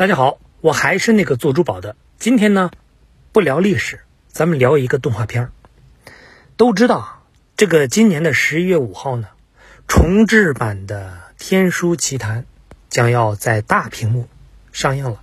[0.00, 1.94] 大家好，我还是那个做珠宝的。
[2.18, 2.70] 今天呢，
[3.32, 5.52] 不聊历史，咱们聊一个动画片儿。
[6.56, 7.22] 都知道啊，
[7.54, 9.28] 这个今年的十一月五号呢，
[9.86, 12.44] 重制版的《天书奇谭》
[12.88, 14.26] 将要在大屏幕
[14.72, 15.20] 上映了。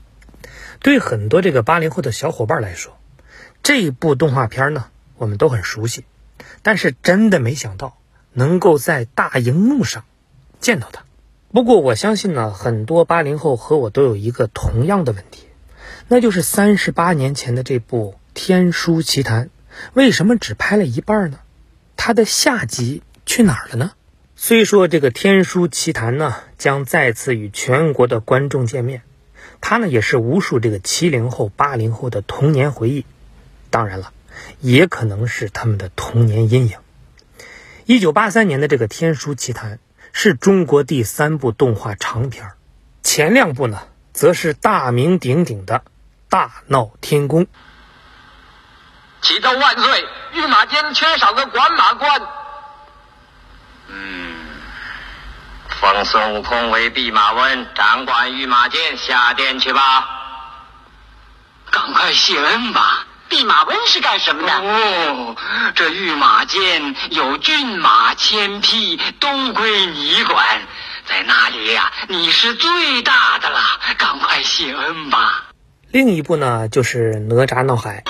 [0.83, 2.95] 对很多这个八零后的小伙伴来说，
[3.63, 6.05] 这部动画片呢，我们都很熟悉，
[6.61, 7.97] 但是真的没想到
[8.31, 10.05] 能够在大荧幕上
[10.59, 11.06] 见到它。
[11.49, 15.47] 不过我相信呢，很多八零后和我都有一个同样的问题，
[16.09, 19.45] 那就是三十八年前的这部《天书奇谭》，
[19.93, 21.39] 为什么只拍了一半呢？
[21.95, 23.93] 它的下集去哪儿了呢？
[24.35, 29.01] 虽说这个《天书奇谭》呢将再次与全国的观众见面，
[29.61, 33.05] 它呢也是无数这个七零后、八零后的童年回忆，
[33.69, 34.11] 当然了，
[34.59, 36.77] 也可能是他们的童年阴影。
[37.85, 39.75] 一九八三年的这个《天书奇谭》。
[40.19, 42.53] 是中国第三部动画长片
[43.03, 45.75] 前两部呢，则是大名鼎鼎的
[46.27, 47.43] 《大闹天宫》。
[49.21, 52.21] 启奏万岁，御马监缺少个管马官。
[53.89, 54.47] 嗯，
[55.79, 60.09] 封孙悟空为弼马温，掌管御马监，下殿去吧。
[61.69, 62.96] 赶快谢恩吧。
[63.29, 64.53] 弼马温是干什么的？
[64.53, 65.35] 哦，
[65.75, 70.61] 这御马监有骏马千匹，都归你管，
[71.05, 73.59] 在那里呀，你是最大的了。
[73.97, 75.45] 赶快谢恩吧。
[75.91, 78.03] 另一部呢，就是《哪吒闹海》。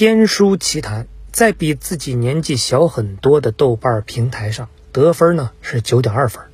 [0.00, 6.44] 天书奇谭在比自己年纪小很多的豆瓣平台上得分呢是九点二分。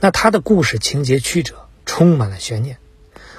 [0.00, 2.78] 那它的故事情节曲折，充满了悬念。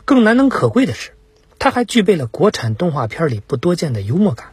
[0.06, 1.14] 更难能可贵的是，
[1.58, 4.50] 它还具备了国产动画片里不多见的幽默感，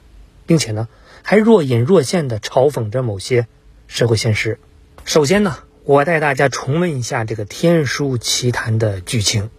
[0.46, 0.88] 并且呢。
[1.20, 3.46] 还若隐若现地嘲讽着某些
[3.88, 4.58] 社会现实。
[5.04, 9.50] 首先呢，我带大家重温一下这个《天书奇谭》的剧情。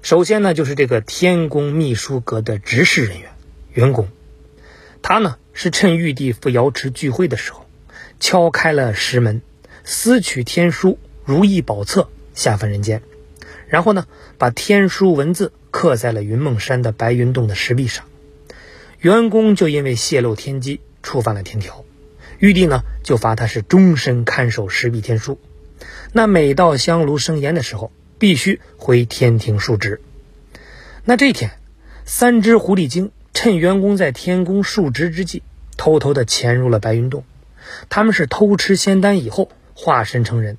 [0.00, 3.30] 首先呢，就是这个天宫秘书阁的执事人员
[3.74, 4.08] 员工，
[5.02, 7.66] 他呢是趁玉帝赴瑶池聚会的时候，
[8.20, 9.42] 敲开了石门，
[9.84, 13.02] 私取天书如意宝册，下凡人间，
[13.68, 14.06] 然后呢，
[14.38, 18.04] 把天书文字刻在了云梦山的白云洞的石壁上。
[19.00, 21.84] 员工就因为泄露天机触犯了天条，
[22.38, 25.40] 玉帝呢就罚他是终身看守石壁天书。
[26.12, 30.00] 那每到香炉生烟的时候，必须回天庭述职。
[31.04, 31.58] 那这天，
[32.04, 35.42] 三只狐狸精趁员工在天宫述职之际，
[35.76, 37.24] 偷偷的潜入了白云洞。
[37.88, 40.58] 他们是偷吃仙丹以后化身成人，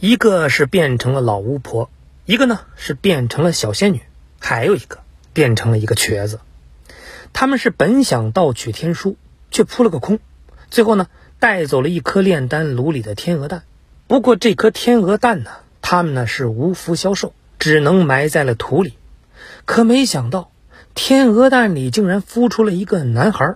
[0.00, 1.90] 一个是变成了老巫婆，
[2.24, 4.00] 一个呢是变成了小仙女，
[4.38, 5.00] 还有一个
[5.32, 6.40] 变成了一个瘸子。
[7.32, 9.16] 他们是本想盗取天书，
[9.50, 10.18] 却扑了个空，
[10.70, 13.64] 最后呢带走了一颗炼丹炉里的天鹅蛋。
[14.06, 15.50] 不过这颗天鹅蛋呢，
[15.82, 18.94] 他们呢是无福消受，只能埋在了土里。
[19.64, 20.50] 可没想到，
[20.96, 23.54] 天鹅蛋里竟然孵出了一个男孩。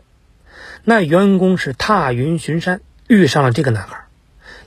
[0.84, 4.04] 那员工是踏云巡山，遇上了这个男孩，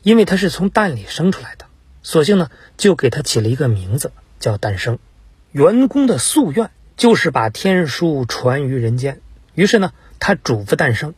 [0.01, 1.67] 因为他是从蛋里生出来的，
[2.01, 4.99] 索性呢就给他起了一个名字，叫诞生。
[5.53, 6.69] 员工的夙愿。
[6.95, 9.19] 就是把天书传于人间。
[9.55, 11.15] 于是呢，他嘱咐诞生，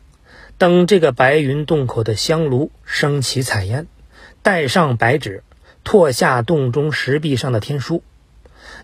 [0.56, 3.86] 等这个白云洞口的香炉升起彩烟，
[4.42, 5.44] 带上白纸，
[5.84, 8.02] 拓下洞中石壁上的天书。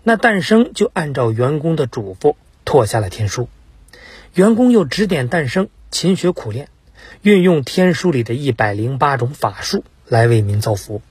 [0.03, 2.35] 那诞生就按照员工的嘱咐
[2.73, 3.49] 拓下了天书。
[4.33, 6.69] 员工又指点诞生勤学苦练，
[7.21, 11.03] 运用天书里的一百零八种法术来为民造福。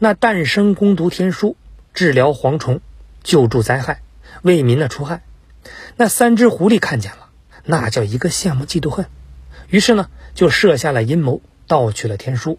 [0.00, 1.56] 那诞生攻读天书，
[1.94, 2.80] 治疗蝗虫，
[3.22, 4.02] 救助灾害。
[4.42, 5.22] 为民呢除害，
[5.96, 7.28] 那三只狐狸看见了，
[7.64, 9.06] 那叫一个羡慕嫉妒恨，
[9.68, 12.58] 于是呢就设下了阴谋，盗取了天书，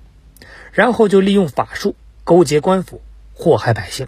[0.71, 3.01] 然后就利用法术勾结官府，
[3.33, 4.07] 祸害百姓。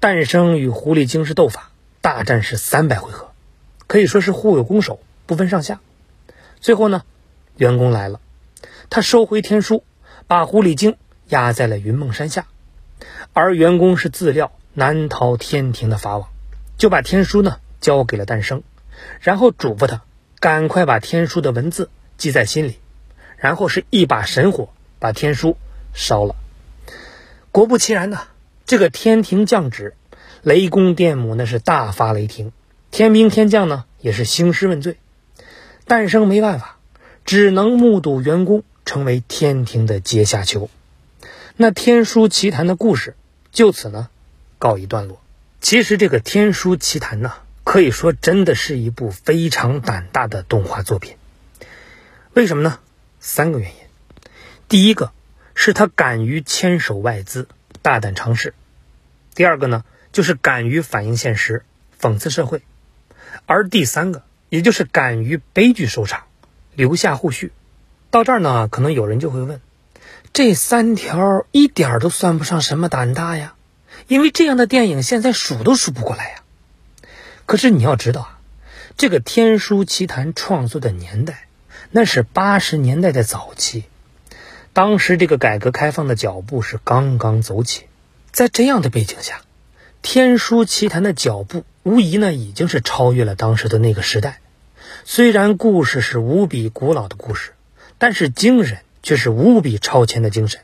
[0.00, 1.71] 诞生与狐狸精是斗法，
[2.02, 3.30] 大战是三百回合，
[3.86, 5.78] 可以说是互有攻守，不分上下。
[6.60, 7.04] 最后呢，
[7.56, 8.20] 员工来了，
[8.90, 9.84] 他收回天书，
[10.26, 10.96] 把狐狸精
[11.28, 12.46] 压在了云梦山下，
[13.32, 16.28] 而员工是自料难逃天庭的法网。
[16.76, 18.64] 就把天书呢交给了诞生，
[19.20, 20.02] 然后嘱咐他
[20.40, 21.88] 赶快把天书的文字
[22.18, 22.80] 记在心里，
[23.36, 25.56] 然后是一把神火把天书
[25.94, 26.34] 烧了。
[27.52, 28.22] 果不其然呢，
[28.66, 29.94] 这个天庭降旨，
[30.42, 32.52] 雷公电母那是大发雷霆，
[32.90, 34.98] 天兵天将呢也是兴师问罪，
[35.86, 36.78] 诞生没办法，
[37.24, 40.68] 只能目睹员工成为天庭的阶下囚。
[41.56, 43.14] 那天书奇谭的故事
[43.52, 44.08] 就此呢
[44.58, 45.20] 告一段落。
[45.60, 47.34] 其实这个天书奇谭呢，
[47.64, 51.16] 可以说真的是一部非常胆大的动画作品。
[52.34, 52.78] 为什么呢？
[53.20, 53.76] 三个原因。
[54.68, 55.12] 第一个。
[55.54, 57.46] 是他敢于牵手外资，
[57.82, 58.52] 大胆尝试；
[59.34, 61.64] 第二个呢，就是敢于反映现实，
[62.00, 62.60] 讽刺社会；
[63.46, 66.24] 而第三个，也就是敢于悲剧收场，
[66.74, 67.52] 留下后续。
[68.10, 69.60] 到这儿呢，可能有人就会问：
[70.34, 73.54] 这三条一点都算不上什么胆大呀，
[74.06, 76.42] 因为这样的电影现在数都数不过来呀。
[77.46, 78.38] 可是你要知道啊，
[78.98, 81.48] 这个《天书奇谭》创作的年代，
[81.90, 83.84] 那是八十年代的早期。
[84.74, 87.86] 当时这个改革开放的脚步是刚刚走起，
[88.30, 89.36] 在这样的背景下，
[90.02, 94.40] 《天书奇谭》的脚步无疑呢已经是超越了当时的那个时代。
[95.04, 97.52] 虽然故事是无比古老的故事，
[97.98, 100.60] 但是精神却是无比超前的精神。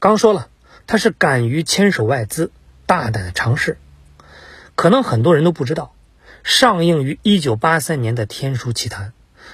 [0.00, 0.48] 刚说了，
[0.88, 2.50] 他是敢于牵手外资，
[2.86, 3.78] 大胆的尝试。
[4.74, 5.94] 可能很多人都不知道，
[6.42, 9.08] 上映于1983年的《天书奇谭》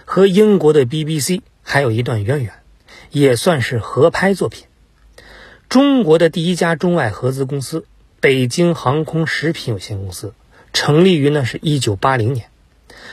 [0.06, 2.54] 和英国的 BBC 还有一段渊源。
[3.10, 4.66] 也算是合拍作品。
[5.68, 7.84] 中国的第一家中外合资公司
[8.20, 10.34] 北京航空食品有限公司
[10.74, 12.50] 成立于呢是一九八零年。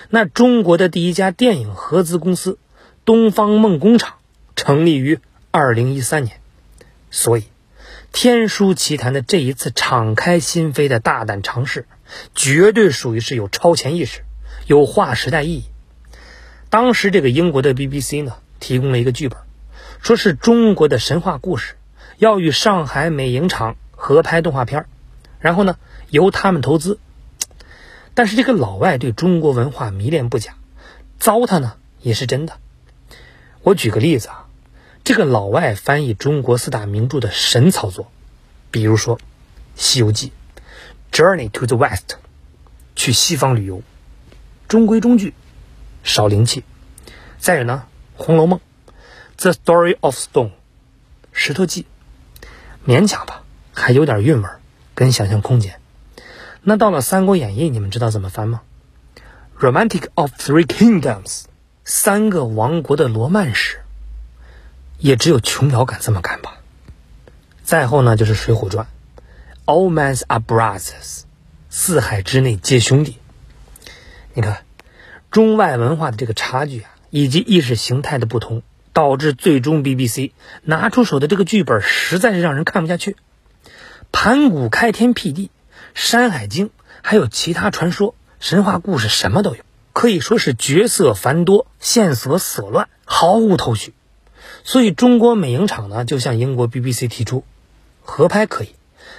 [0.09, 2.59] 那中国的第一家电影合资公司
[3.06, 4.15] 东方梦工厂
[4.56, 5.19] 成立于
[5.51, 6.42] 二零一三年。
[7.09, 7.42] 所以，
[8.12, 11.86] 《天书奇谭》的这一次敞开心扉的大胆尝试，
[12.36, 14.24] 绝对属于是有超前意识，
[14.65, 15.63] 有划时代意义。
[16.69, 19.39] 当时这个英国的 BBC 呢提供了一个剧本。
[20.01, 21.75] 说是中国的神话故事，
[22.18, 24.86] 要与上海美影厂合拍动画片
[25.39, 25.78] 然后呢
[26.10, 27.00] 由他们投资。
[28.13, 30.56] 但是这个老外对中国文化迷恋不假，
[31.19, 32.57] 糟蹋呢也是真的。
[33.62, 34.48] 我举个例子啊，
[35.04, 38.12] 这个老外翻译中国四大名著的神操作，
[38.72, 39.18] 比如说
[39.75, 40.31] 《西游记》
[41.16, 42.16] （Journey to the West），
[42.95, 43.83] 去西方旅游，
[44.68, 45.33] 中规中矩，
[46.04, 46.63] 少灵气。
[47.38, 47.83] 再有呢，
[48.24, 48.60] 《红楼梦》。
[49.40, 50.50] The Story of Stone，
[51.31, 51.86] 石头记，
[52.88, 54.50] 勉强吧，还有点韵味
[54.97, 55.79] 跟想象空间。
[56.63, 58.61] 那到了《三国演义》，你们知道怎么翻吗
[59.59, 61.44] ？Romantic of Three Kingdoms，
[61.85, 63.77] 三个王国的罗曼史，
[64.97, 66.57] 也只有琼瑶敢这么干吧。
[67.63, 68.88] 再后呢，就是《水浒传》
[69.71, 71.21] ，All men are brothers，
[71.69, 73.17] 四海之内皆兄弟。
[74.33, 74.63] 你看，
[75.29, 78.63] 中外文化的这个差距啊，以及意识形态的不同。
[78.94, 80.31] 导致最终 BBC
[80.63, 83.15] 拿出手的这个剧本实在是让人看不下去。
[84.19, 85.52] 盘古开天辟地，
[85.94, 86.72] 山海经，
[87.04, 89.62] 还有其他传说、神话故事，什么都有，
[89.94, 93.94] 可以说是角色繁多，线索死乱，毫无头绪。
[94.64, 97.44] 所以中国美影厂呢就向英国 BBC 提出，
[98.02, 98.69] 合拍可以，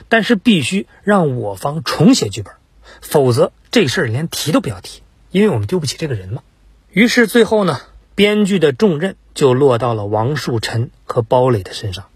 [0.08, 2.52] 但是必须让我方重写剧本，
[3.00, 6.42] 否则这事儿连提都不要提，因为我们丢不起这个人嘛。
[6.90, 7.80] 于是最后呢。
[8.16, 12.06] 编剧的重任就落到了王树臣和包磊的身上。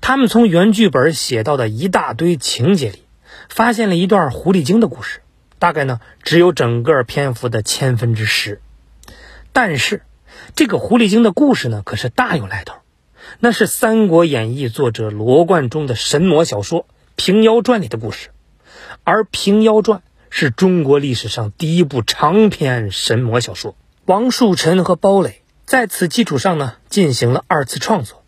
[0.00, 3.02] 他们从原剧本写到的一大堆情节里，
[3.48, 5.20] 发现了一段狐狸精的故事，
[5.58, 8.60] 大概呢只有整个篇幅的千分之十。
[9.52, 10.02] 但是，
[10.54, 12.76] 这个狐狸精的故事呢可是大有来头，
[13.40, 16.82] 那是《三国演义》作者罗贯中的神魔小说
[17.16, 18.28] 《平妖传》里的故事，
[19.02, 19.98] 而《平妖传》
[20.30, 23.74] 是中国历史上第一部长篇神魔小说。
[24.04, 28.22] 王树臣和包磊在此基础上呢，进行了二次创作。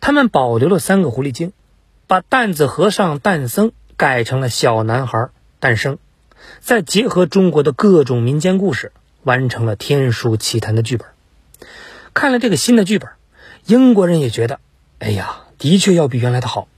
[0.00, 1.52] 他们保留了三个狐狸精，
[2.06, 5.30] 把担子和尚诞生改成了小男孩
[5.60, 5.98] 诞生，
[6.60, 8.92] 再结合中国的各种民间故事，
[9.22, 11.08] 完成了《天书奇谭》的剧本。
[12.14, 13.10] 看了这个新的剧本，
[13.66, 14.60] 英国人也觉得，
[14.98, 16.68] 哎呀，的确要比原来的好。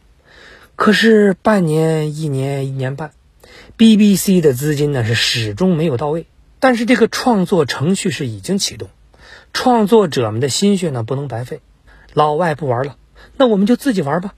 [0.76, 3.12] 可是半年、一年、一年半
[3.76, 6.26] ，BBC 的资金呢是始终没有到位。
[6.58, 8.90] 但是这个创作程序是已经启动，
[9.52, 11.60] 创作者们的心血呢不能白费。
[12.12, 12.96] 老外不玩了，
[13.40, 14.34] 那我们就自己玩吧。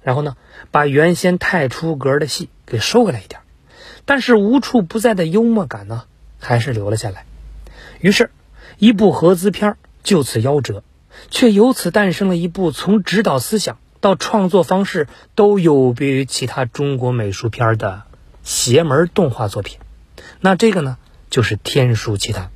[0.00, 0.36] 然后呢，
[0.70, 3.40] 把原先太出格的戏给收回来一点，
[4.04, 6.04] 但是无处不在的幽默感呢
[6.38, 7.26] 还是留了下来。
[7.98, 8.30] 于是，
[8.78, 10.84] 一部合资片就此夭折，
[11.30, 18.04] 却由此诞生了一部从指导思想到创作方式都有别于其他中国美术片的
[18.44, 19.80] 邪门动画作品。
[20.40, 20.96] 那这个呢，
[21.28, 22.52] 就是天书奇谭。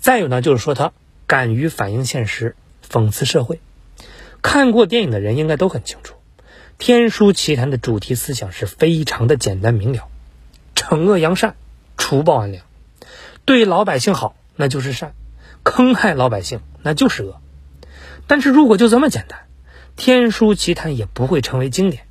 [0.00, 0.90] 再有呢，就是说他
[1.28, 2.56] 敢于反映现实，
[2.90, 3.60] 讽刺社会。
[4.48, 6.14] 看过电影的人应该都很清楚，
[6.78, 10.06] 《天书奇谭》的主题思想是非常的简单明了：
[10.76, 11.56] 惩恶扬善，
[11.96, 12.64] 除暴安良。
[13.44, 15.10] 对老百姓好，那就是善；
[15.64, 17.40] 坑害老百姓，那就是恶。
[18.28, 19.40] 但是如果就这么简单，
[19.96, 22.04] 《天书奇谭》也不会成为经典，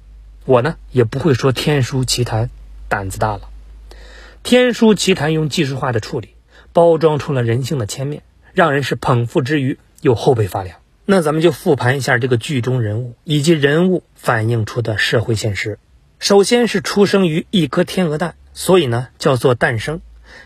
[0.44, 2.48] 我呢也不会说《天书奇谭》
[2.90, 3.44] 胆子大了。
[4.44, 6.32] 《天书奇谭》用技术化的处理，
[6.74, 10.78] 包装出了人性的千面，让人是捧腹之余又后背发凉。
[11.08, 15.78] 那咱们就复盘一下这个剧中人物以及人物反映出的社会现实。
[16.18, 20.02] 首先是出生于一颗天鹅蛋，所以呢叫做诞生。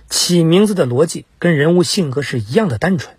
[0.09, 3.15] 起名字的逻辑跟人物性格是一样的单纯。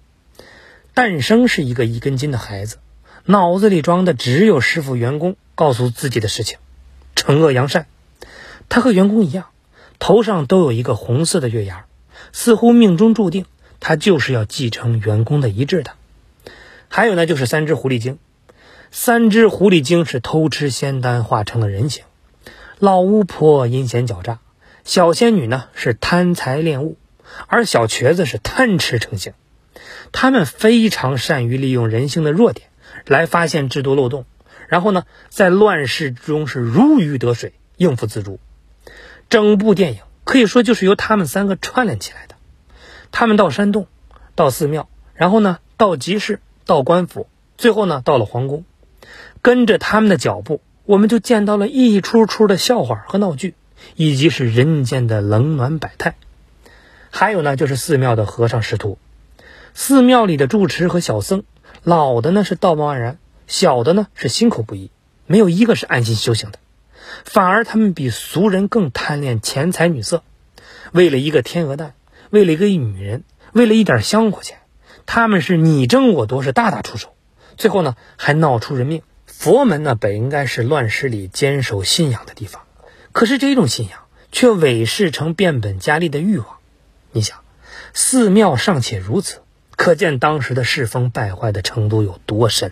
[0.92, 2.76] 诞生是一个一根筋的孩子，
[3.24, 6.58] 脑子里装的只有师傅员工告诉自己的事情，
[7.16, 7.86] 惩恶扬善。
[8.68, 9.46] 他和员工一样，
[9.98, 11.86] 头上都有一个红色的月牙，
[12.32, 13.46] 似乎命中注定
[13.78, 15.92] 他就是要继承员工的遗志的。
[16.92, 18.18] 还有呢，就是三只狐狸精。
[18.90, 22.02] 三只狐狸精是偷吃仙丹化成了人形，
[22.80, 24.40] 老巫婆阴险狡诈，
[24.82, 26.98] 小仙女呢是贪财恋物，
[27.46, 29.34] 而小瘸子是贪吃成性。
[30.10, 32.66] 他们非常善于利用人性的弱点
[33.06, 34.24] 来发现制度漏洞，
[34.66, 38.40] 然后呢，在乱世之中是如鱼得水，应付自如。
[39.28, 42.34] 整部电影可以说就是由他们三个串联起来的。
[43.12, 43.86] 他们到山洞，
[44.34, 46.40] 到寺庙，然后呢，到集市。
[46.70, 47.26] 到官府，
[47.58, 48.64] 最后呢，到了皇宫，
[49.42, 53.56] 跟着他们的脚步，我们就见到了一出出的笑话和闹剧，
[53.96, 56.14] 以及是人间的冷暖百态。
[57.10, 58.98] 还有呢，就是寺庙的和尚师徒，
[59.74, 61.42] 寺庙里的住持和小僧，
[61.82, 64.92] 老的呢是道貌岸然，小的呢是心口不一，
[65.26, 66.60] 没有一个是安心修行的，
[67.24, 70.22] 反而他们比俗人更贪恋钱财女色，
[70.92, 71.94] 为了一个天鹅蛋，
[72.30, 74.58] 为了一个女人，为了一点香火钱。
[75.12, 77.16] 他们是你争我夺，是大打出手，
[77.56, 79.02] 最后呢还闹出人命。
[79.26, 82.62] 佛门呢本应该是乱世里坚守信仰的地方，
[83.10, 86.58] 可是这种信仰却伪饰成变本加厉的欲望。
[87.10, 87.40] 你想，
[87.92, 89.40] 寺庙尚且如此，
[89.74, 92.70] 可见当时的世风败坏的程度有多深。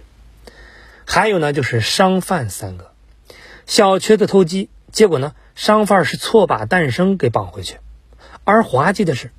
[1.04, 2.92] 还有呢，就是商贩三个，
[3.66, 7.78] 小瘸子偷鸡，结果呢商贩是错把诞生给绑回去，
[8.44, 9.32] 而滑稽的是。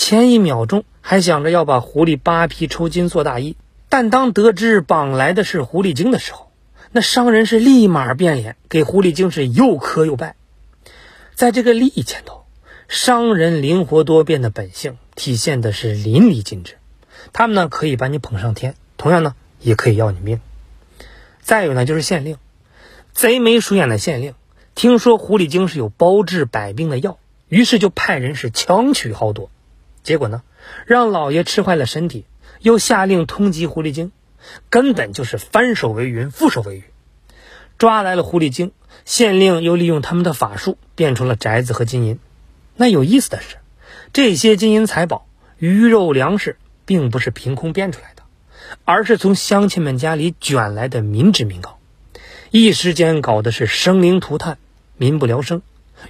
[0.00, 3.54] 前一秒钟还想着要把狐狸扒皮抽筋做大衣，
[3.90, 6.50] 但当得知绑来的是狐狸精的时候，
[6.90, 10.36] 那商人是立马变脸，给狐狸精是又磕又拜。
[11.34, 12.44] 在这个利益前头，
[12.88, 16.78] 商人灵活多变的本性体现的是淋漓尽致。
[17.34, 20.40] 他们呢可以把你捧上天，同样呢也可以要你命。
[21.42, 22.38] 再有呢就是县令，
[23.12, 24.32] 贼眉鼠眼的县令，
[24.74, 27.18] 听说狐狸精是有包治百病的药，
[27.50, 29.50] 于是就派人是强取豪夺。
[30.02, 30.42] 结果呢，
[30.86, 32.24] 让老爷吃坏了身体，
[32.60, 34.12] 又下令通缉狐狸精，
[34.68, 36.84] 根本就是翻手为云，覆手为雨。
[37.78, 38.72] 抓来了狐狸精，
[39.04, 42.18] 县令又利用他们的法术变出了宅子和金银。
[42.76, 43.56] 那有意思的是，
[44.12, 45.26] 这些金银财宝、
[45.58, 48.22] 鱼肉粮食，并不是凭空变出来的，
[48.84, 51.78] 而是从乡亲们家里卷来的民脂民膏。
[52.50, 54.58] 一时间搞的是生灵涂炭，
[54.96, 55.62] 民不聊生。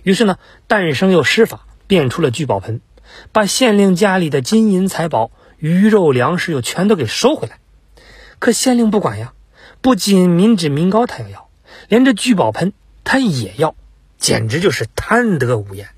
[0.03, 2.81] 于是呢，诞生又施法，变出了聚宝盆。
[3.33, 7.59] 把县令家里的金银财宝、鱼肉粮食又全都给收回来，
[8.39, 9.33] 可县令不管呀，
[9.81, 11.49] 不仅民脂民膏他也要，
[11.89, 12.73] 连这聚宝盆
[13.05, 13.75] 他也要，
[14.19, 15.89] 简直就是贪得无厌。